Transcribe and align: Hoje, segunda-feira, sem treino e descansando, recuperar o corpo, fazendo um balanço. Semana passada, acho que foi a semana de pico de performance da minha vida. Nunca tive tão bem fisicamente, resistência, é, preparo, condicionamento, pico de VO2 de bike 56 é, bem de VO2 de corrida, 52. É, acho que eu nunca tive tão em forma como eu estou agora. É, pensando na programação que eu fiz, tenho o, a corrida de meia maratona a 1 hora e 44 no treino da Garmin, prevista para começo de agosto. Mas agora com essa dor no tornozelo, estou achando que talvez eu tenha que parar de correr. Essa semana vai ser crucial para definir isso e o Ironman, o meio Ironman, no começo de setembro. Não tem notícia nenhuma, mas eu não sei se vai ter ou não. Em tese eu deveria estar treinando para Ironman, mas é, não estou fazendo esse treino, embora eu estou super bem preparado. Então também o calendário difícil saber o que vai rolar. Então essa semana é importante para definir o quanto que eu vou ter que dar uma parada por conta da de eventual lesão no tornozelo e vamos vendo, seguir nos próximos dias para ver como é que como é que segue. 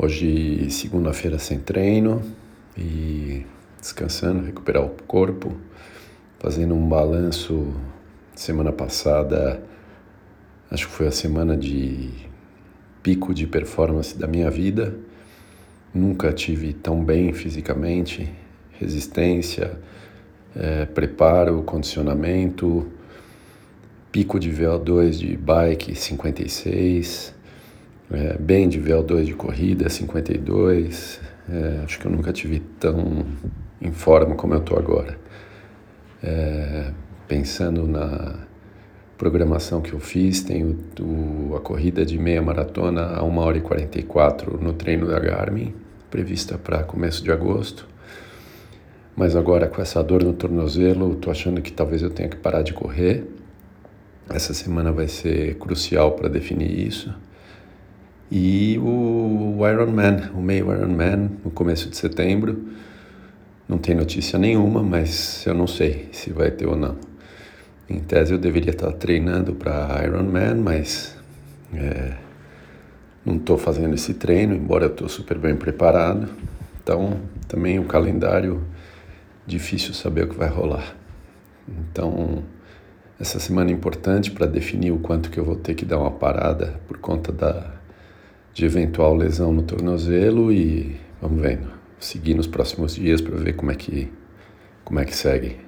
Hoje, 0.00 0.70
segunda-feira, 0.70 1.40
sem 1.40 1.58
treino 1.58 2.22
e 2.76 3.44
descansando, 3.80 4.46
recuperar 4.46 4.84
o 4.84 4.90
corpo, 4.90 5.56
fazendo 6.38 6.72
um 6.72 6.88
balanço. 6.88 7.74
Semana 8.32 8.70
passada, 8.70 9.60
acho 10.70 10.86
que 10.86 10.92
foi 10.92 11.08
a 11.08 11.10
semana 11.10 11.56
de 11.56 12.10
pico 13.02 13.34
de 13.34 13.44
performance 13.44 14.16
da 14.16 14.28
minha 14.28 14.48
vida. 14.48 14.94
Nunca 15.92 16.32
tive 16.32 16.72
tão 16.74 17.04
bem 17.04 17.32
fisicamente, 17.32 18.32
resistência, 18.78 19.80
é, 20.54 20.86
preparo, 20.86 21.64
condicionamento, 21.64 22.86
pico 24.12 24.38
de 24.38 24.52
VO2 24.52 25.10
de 25.18 25.36
bike 25.36 25.96
56 25.96 27.36
é, 28.10 28.38
bem 28.38 28.68
de 28.68 28.80
VO2 28.80 29.24
de 29.24 29.34
corrida, 29.34 29.88
52. 29.88 31.20
É, 31.48 31.80
acho 31.84 31.98
que 31.98 32.06
eu 32.06 32.10
nunca 32.10 32.32
tive 32.32 32.60
tão 32.80 33.24
em 33.80 33.92
forma 33.92 34.34
como 34.34 34.54
eu 34.54 34.60
estou 34.60 34.78
agora. 34.78 35.18
É, 36.22 36.90
pensando 37.26 37.86
na 37.86 38.46
programação 39.16 39.80
que 39.80 39.92
eu 39.92 40.00
fiz, 40.00 40.42
tenho 40.42 40.78
o, 41.00 41.54
a 41.56 41.60
corrida 41.60 42.04
de 42.04 42.18
meia 42.18 42.40
maratona 42.40 43.16
a 43.16 43.22
1 43.22 43.38
hora 43.38 43.58
e 43.58 43.60
44 43.60 44.58
no 44.62 44.72
treino 44.72 45.06
da 45.06 45.18
Garmin, 45.18 45.74
prevista 46.10 46.56
para 46.56 46.82
começo 46.84 47.22
de 47.22 47.30
agosto. 47.30 47.86
Mas 49.14 49.34
agora 49.34 49.66
com 49.66 49.82
essa 49.82 50.02
dor 50.02 50.22
no 50.22 50.32
tornozelo, 50.32 51.12
estou 51.12 51.30
achando 51.30 51.60
que 51.60 51.72
talvez 51.72 52.02
eu 52.02 52.10
tenha 52.10 52.28
que 52.28 52.36
parar 52.36 52.62
de 52.62 52.72
correr. 52.72 53.24
Essa 54.30 54.54
semana 54.54 54.92
vai 54.92 55.08
ser 55.08 55.56
crucial 55.56 56.12
para 56.12 56.28
definir 56.28 56.86
isso 56.86 57.12
e 58.30 58.78
o 58.78 59.56
Ironman, 59.66 60.30
o 60.34 60.40
meio 60.40 60.70
Ironman, 60.72 61.30
no 61.42 61.50
começo 61.50 61.88
de 61.88 61.96
setembro. 61.96 62.68
Não 63.66 63.78
tem 63.78 63.94
notícia 63.94 64.38
nenhuma, 64.38 64.82
mas 64.82 65.46
eu 65.46 65.54
não 65.54 65.66
sei 65.66 66.08
se 66.12 66.30
vai 66.30 66.50
ter 66.50 66.66
ou 66.66 66.76
não. 66.76 66.96
Em 67.88 68.00
tese 68.00 68.32
eu 68.32 68.38
deveria 68.38 68.70
estar 68.70 68.92
treinando 68.92 69.54
para 69.54 70.02
Ironman, 70.04 70.56
mas 70.56 71.16
é, 71.72 72.14
não 73.24 73.36
estou 73.36 73.56
fazendo 73.56 73.94
esse 73.94 74.14
treino, 74.14 74.54
embora 74.54 74.84
eu 74.84 74.90
estou 74.90 75.08
super 75.08 75.38
bem 75.38 75.56
preparado. 75.56 76.28
Então 76.82 77.18
também 77.46 77.78
o 77.78 77.84
calendário 77.84 78.62
difícil 79.46 79.94
saber 79.94 80.24
o 80.24 80.28
que 80.28 80.36
vai 80.36 80.48
rolar. 80.48 80.94
Então 81.66 82.42
essa 83.18 83.40
semana 83.40 83.70
é 83.70 83.74
importante 83.74 84.30
para 84.30 84.46
definir 84.46 84.92
o 84.92 84.98
quanto 84.98 85.30
que 85.30 85.38
eu 85.40 85.44
vou 85.44 85.56
ter 85.56 85.74
que 85.74 85.84
dar 85.84 85.98
uma 85.98 86.10
parada 86.10 86.78
por 86.86 86.98
conta 86.98 87.32
da 87.32 87.77
de 88.58 88.66
eventual 88.66 89.14
lesão 89.14 89.52
no 89.52 89.62
tornozelo 89.62 90.52
e 90.52 90.96
vamos 91.22 91.40
vendo, 91.40 91.68
seguir 92.00 92.34
nos 92.34 92.48
próximos 92.48 92.96
dias 92.96 93.20
para 93.20 93.36
ver 93.36 93.54
como 93.54 93.70
é 93.70 93.76
que 93.76 94.10
como 94.82 94.98
é 94.98 95.04
que 95.04 95.14
segue. 95.14 95.67